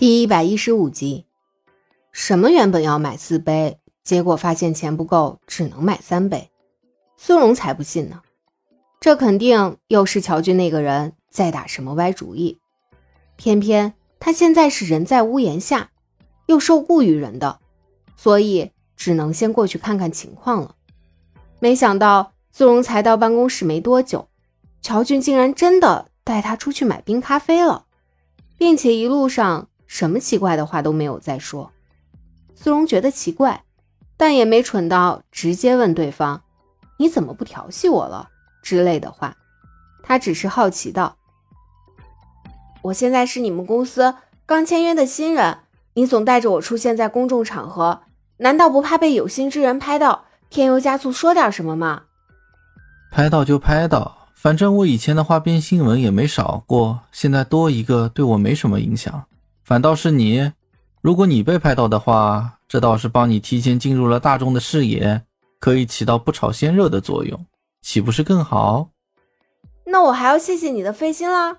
[0.00, 1.26] 第一百一十五集，
[2.10, 6.50] 什么原本要买四杯，结果发现钱不够，只能买三杯。
[7.18, 8.22] 苏荣才不信呢，
[8.98, 12.58] 这肯定又是乔军那个人在打什么歪主意。
[13.36, 15.90] 偏偏他现在是人在屋檐下，
[16.46, 17.60] 又受雇于人的，
[18.16, 20.76] 所以只能先过去看看情况了。
[21.58, 24.28] 没想到苏荣才到办公室没多久，
[24.80, 27.84] 乔俊竟然真的带他出去买冰咖啡了，
[28.56, 29.66] 并且一路上。
[29.90, 31.72] 什么奇怪的话都没有再说，
[32.54, 33.64] 苏荣觉得奇怪，
[34.16, 36.42] 但也没蠢到直接问对方
[36.98, 38.28] ：“你怎么不调戏我了？”
[38.62, 39.36] 之类的话。
[40.04, 41.16] 他只是好奇道
[42.82, 44.14] ：“我现在是你们公司
[44.46, 45.58] 刚签约的新人，
[45.94, 48.02] 你总带着我出现在公众场合，
[48.36, 52.02] 难道不怕被有心之人拍到，添油加醋说点什么吗？”
[53.10, 59.24] 拍到就拍到，反正我以前的花边新闻也没少过，现在多一个对我没什么影响。
[59.70, 60.50] 反倒是你，
[61.00, 65.22] 如果你被拍到的话，这倒是帮你提前进入了大众的视野，
[65.60, 67.46] 可以起到不炒先热的作用，
[67.80, 68.88] 岂不是更好？
[69.86, 71.58] 那我还要谢谢你的费心啦。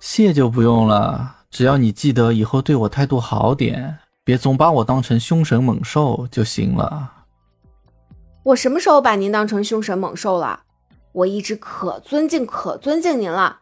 [0.00, 7.10] 谢就不用了，只要你记得以后对我态度好点，别总把我当成凶神猛兽就行了。
[8.42, 10.64] 我什么时候把您当成凶神猛兽了？
[11.12, 13.60] 我一直可尊敬可尊敬您了，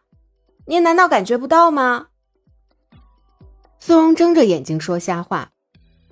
[0.65, 2.07] 您难道感觉不到吗？
[3.83, 5.49] 苏荣睁着眼睛说瞎话，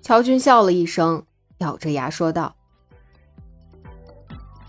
[0.01, 1.23] 乔军笑了一声，
[1.59, 2.55] 咬着牙说道：“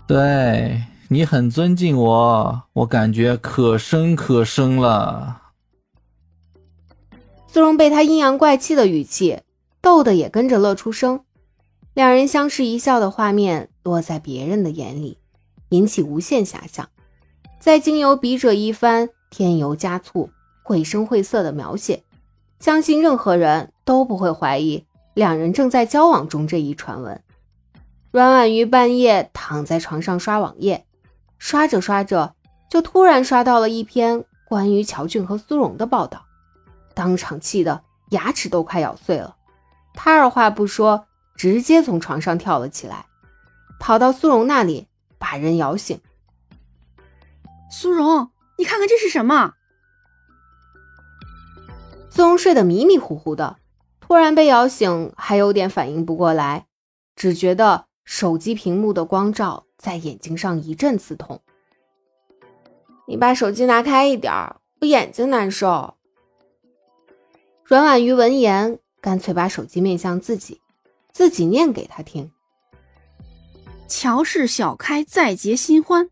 [0.05, 5.41] 对你很尊敬我，我感觉可深可深了。”
[7.51, 9.41] 苏荣被他阴阳怪气的语气
[9.81, 11.21] 逗得也跟着乐出声，
[11.95, 15.17] 两人相视一笑的画面落在别人的眼里，
[15.69, 16.87] 引起无限遐想。
[17.59, 20.29] 再经由笔者一番添油加醋、
[20.61, 22.03] 绘声绘色的描写。
[22.61, 27.23] 相信任何人都不会怀疑两人正在交往中这一传闻。
[28.11, 30.85] 阮婉瑜半夜躺在床上刷网页，
[31.39, 32.35] 刷着刷着，
[32.69, 36.23] 就突然刷到了一篇关于乔俊和苏荣的报道，
[36.93, 39.35] 当场气得牙齿都快咬碎了。
[39.95, 43.07] 他二话不说，直接从床上跳了起来，
[43.79, 45.99] 跑到苏荣那里，把人摇醒。
[47.71, 48.29] 苏荣，
[48.59, 49.55] 你看看这是什么？
[52.13, 53.55] 苏荣睡得迷迷糊糊的，
[54.01, 56.67] 突然被摇醒，还有点反应不过来，
[57.15, 61.39] 只觉得手机屏幕的光照在眼睛上一阵刺痛。
[63.07, 64.33] 你把手机拿开一点，
[64.81, 65.95] 我眼睛难受。
[67.63, 70.59] 阮婉瑜闻言，干脆把手机面向自己，
[71.13, 72.29] 自己念给他听
[73.87, 76.09] ：“乔氏小开再结新欢，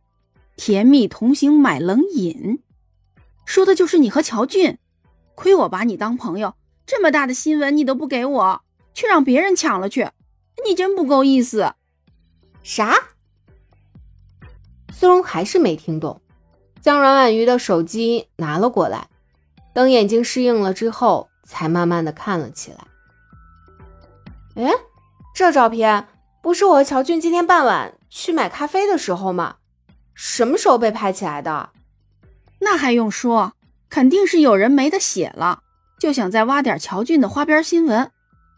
[0.56, 2.64] 甜蜜同行买冷饮，
[3.44, 4.78] 说的就是你和乔俊。”
[5.40, 6.54] 亏我把你当朋友，
[6.86, 8.62] 这么大的新闻你都不给我，
[8.94, 10.10] 却让别人抢了去，
[10.66, 11.76] 你真不够意思。
[12.62, 12.94] 啥？
[14.92, 16.22] 苏荣还是没听懂，
[16.82, 19.08] 将阮婉瑜的手机拿了过来，
[19.74, 22.86] 等眼睛适应了之后，才慢慢的看了起来。
[24.62, 24.74] 哎，
[25.34, 26.10] 这照片
[26.42, 29.56] 不是我和乔俊今天傍晚去买咖啡的时候吗？
[30.14, 31.70] 什么时候被拍起来的？
[32.60, 33.54] 那还用说？
[33.90, 35.64] 肯定是有人没得写了，
[36.00, 38.12] 就想再挖点乔俊的花边新闻，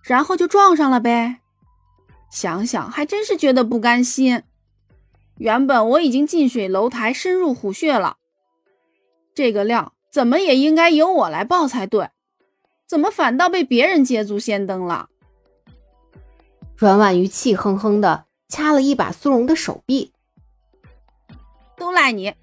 [0.03, 1.37] 然后就撞上了呗。
[2.29, 4.43] 想想还真是觉得不甘心。
[5.37, 8.17] 原本我已经近水楼台深入虎穴了，
[9.33, 12.09] 这个料怎么也应该由我来报才对，
[12.87, 15.09] 怎么反倒被别人捷足先登了？
[16.75, 20.11] 阮婉瑜气哼哼的掐了一把苏荣的手臂，
[21.77, 22.33] 都赖你！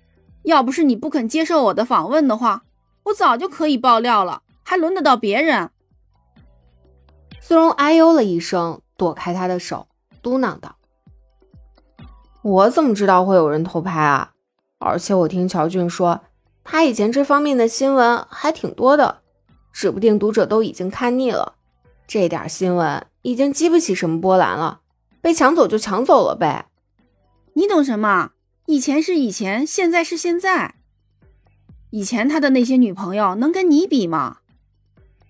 [0.45, 2.63] 要不是你不肯接受我的访问的话。
[3.09, 5.71] 我早就可以爆料了，还轮得到别人？
[7.41, 9.89] 苏荣哎呦了一声，躲开他的手，
[10.21, 10.77] 嘟囔道
[12.43, 14.33] ：“我怎么知道会有人偷拍啊？
[14.79, 16.21] 而且我听乔俊说，
[16.63, 19.23] 他以前这方面的新闻还挺多的，
[19.73, 21.55] 指不定读者都已经看腻了。
[22.07, 24.81] 这点新闻已经激不起什么波澜了，
[25.23, 26.67] 被抢走就抢走了呗。
[27.55, 28.33] 你懂什么？
[28.67, 30.75] 以前是以前，现在是现在。”
[31.91, 34.39] 以前他的那些女朋友能跟你比吗？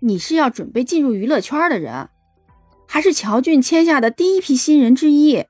[0.00, 2.08] 你是要准备进入娱乐圈的人，
[2.86, 5.44] 还是乔俊签下的第一批新人之一？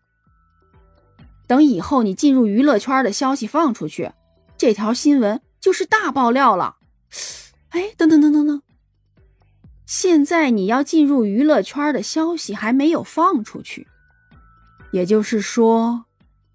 [1.47, 4.13] 等以后你进入娱乐圈的消息放出去，
[4.57, 6.77] 这条新闻就是大爆料了。
[7.71, 8.63] 哎，等等等等等，
[9.87, 13.87] 现在你要进入娱乐圈的消息还没有放出去，
[14.93, 16.05] 也就是说，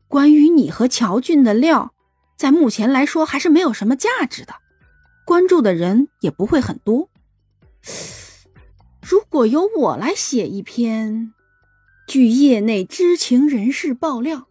[0.07, 1.93] 关于你和乔俊的料。
[2.35, 4.53] 在目前来说，还是没有什么价值的，
[5.25, 7.09] 关注的人也不会很多。
[9.01, 11.33] 如果由我来写一篇，
[12.07, 14.47] 据业内知情人士爆料，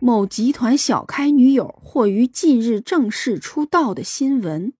[0.00, 4.72] 某集团小开女友或于近日正式出道的新闻，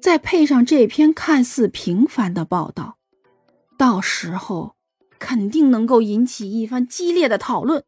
[0.00, 2.98] 再配上这篇看似平凡的报道，
[3.76, 4.74] 到时候
[5.18, 7.84] 肯定能够引起一番激烈的讨论。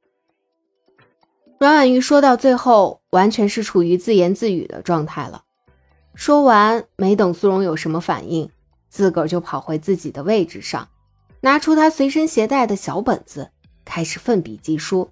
[1.59, 5.43] 阮婉玉说到最后，完全是处于自言自语的状态了。
[6.15, 8.51] 说完，没等苏荣有什么反应，
[8.91, 10.89] 自个儿就跑回自己的位置上，
[11.41, 13.51] 拿出他随身携带的小本子，
[13.87, 15.09] 开始奋笔疾书，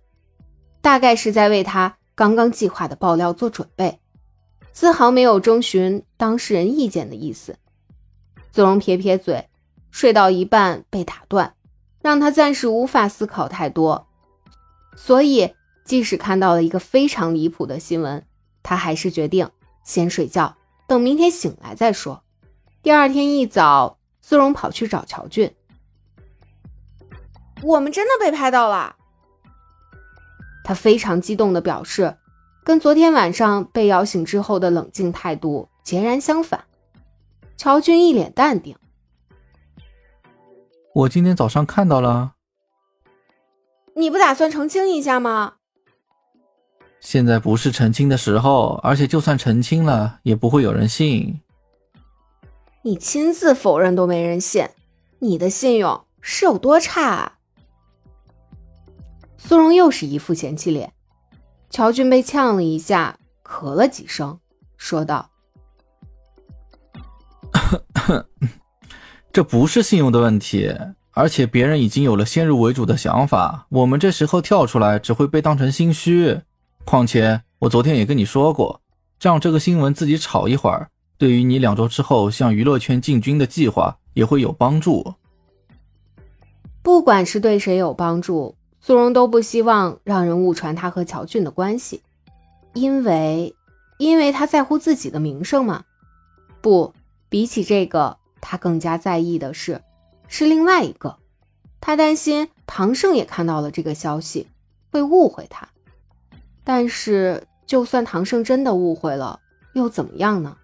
[0.82, 3.99] 大概是在为他刚刚计划的爆料做准备，
[4.75, 7.56] 丝毫没有征询当事人意见的意思。
[8.52, 9.49] 苏荣撇撇嘴，
[9.91, 11.55] 睡到一半被打断，
[12.02, 14.06] 让他暂时无法思考太多，
[14.94, 15.55] 所以。
[15.84, 18.26] 即使看到了一个非常离谱的新闻，
[18.62, 19.50] 他还是决定
[19.84, 22.22] 先睡觉，等明天醒来再说。
[22.82, 25.54] 第二天一早，苏荣跑去找乔俊。
[27.62, 28.96] 我们真的被拍到了，
[30.64, 32.16] 他非常激动地表示，
[32.64, 36.64] 跟昨天晚上被摇醒之后的冷静态度截然相反。
[37.56, 38.76] 乔俊一脸淡定
[40.94, 42.34] ：“我今天早上看到了，
[43.94, 45.54] 你不打算澄清一下吗？”
[47.04, 51.38] 现在不是澄清的时候，而且就算澄清了，也不会有人信。
[52.80, 54.66] 你亲自否认都没人信，
[55.18, 57.02] 你的信用是有多差？
[57.02, 57.32] 啊？
[59.36, 60.94] 苏荣又是一副嫌弃脸。
[61.68, 64.38] 乔俊被呛了一下，咳了几声，
[64.78, 65.28] 说道
[69.30, 70.74] ：“这不是信用的问题，
[71.10, 76.40] 而且别人已经有了先入为主的想法，我们这时候跳出来，只会被当成心虚。”
[76.84, 78.81] 况且我昨天也跟你说过，
[79.20, 85.14] 让这个新闻自己炒一会儿，对于你两周之后向娱乐圈进军的计划也会有帮助。
[86.82, 92.02] 不管是对谁有帮助，苏荣都不希望让人误传他和乔俊的关系，
[92.75, 93.54] 因为，
[93.98, 95.84] 因为他在乎自己的名声嘛。
[96.60, 96.92] 不，
[97.31, 99.81] 比起这个，他更加在意的是，
[100.28, 101.16] 是另外一个，
[101.81, 104.48] 他担心唐胜也看到了这个消息，
[104.90, 105.69] 会误会他。
[106.64, 109.38] 但是，就算唐胜真的误会了，
[109.75, 110.56] 又怎么样呢？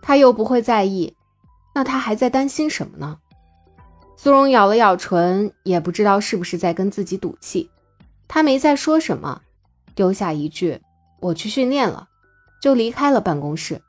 [0.00, 1.16] 他又不会在意，
[1.74, 3.18] 那他还在担心什么呢？
[4.16, 7.70] 苏荣咬了咬唇，也不知道是不是在跟自己赌气。
[8.26, 9.42] 他没再说什么，
[9.94, 10.80] 丢下一句
[11.20, 12.08] “我去训练了”，
[12.62, 13.80] 就离开了办公室。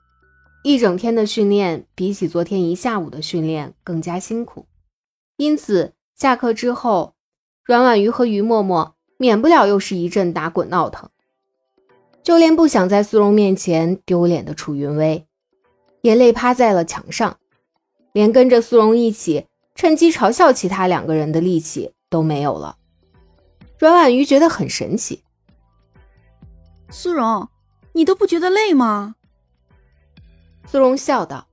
[0.64, 4.68] 一整天的训练，比起昨天一下午的训练更加辛苦，
[5.38, 7.16] 因此下课之后，
[7.64, 11.10] 阮婉瑜和于默默免不了又是一阵打滚闹腾。
[12.24, 15.26] 就连不想在苏荣面前丢脸的楚云薇，
[16.02, 17.38] 也累趴在了墙上，
[18.14, 22.78] 连跟着苏荣一起趁机嘲笑其他两个人的力气都没有了。
[23.78, 25.24] 阮婉瑜觉得很神奇。
[26.90, 27.50] 苏荣，
[27.94, 29.16] 你都不觉得累吗？
[30.68, 31.48] 苏荣笑道：“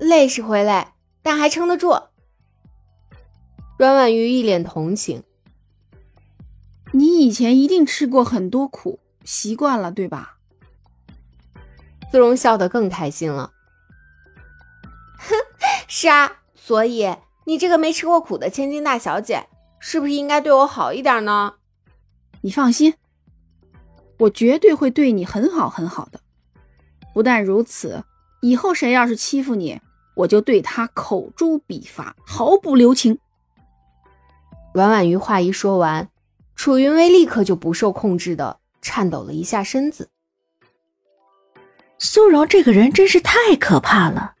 [0.00, 0.88] 累是会累，
[1.22, 1.94] 但还撑得住。”
[3.78, 5.22] 阮婉瑜一脸同情
[6.94, 10.36] ：“你以前一定吃过很多苦。”习惯了，对吧？
[12.12, 13.52] 苏荣笑得更开心了。
[15.16, 15.34] 哼，
[15.88, 19.46] 是啊，所以你这个没吃过苦的千金大小姐，
[19.78, 21.54] 是不是应该对我好一点呢？
[22.42, 22.92] 你放心，
[24.18, 26.20] 我绝对会对你很好很好的。
[27.14, 28.04] 不但如此，
[28.42, 29.80] 以后谁要是欺负你，
[30.16, 33.18] 我就对他口诛笔伐，毫不留情。
[34.74, 36.10] 婉婉瑜话一说完，
[36.54, 38.60] 楚云薇立刻就不受控制的。
[38.86, 40.10] 颤抖了一下身子，
[41.98, 44.34] 苏荣这个人真是太可怕了，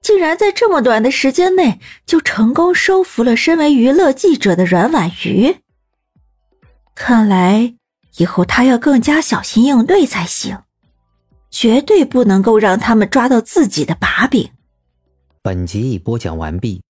[0.00, 5.58] 竟然在这么短的时间内就成功收服了身为娱乐记者的阮婉瑜。
[6.94, 7.74] 看来
[8.16, 10.62] 以后他要更加小心应对才行，
[11.50, 14.50] 绝对不能够让他们抓到自己的把柄。
[15.42, 16.82] 本集已播讲完毕，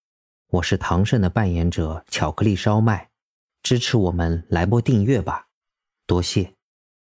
[0.53, 3.10] 我是唐胜的扮演者巧克力烧麦，
[3.63, 5.49] 支持我们来波订阅吧，
[6.07, 6.60] 多谢。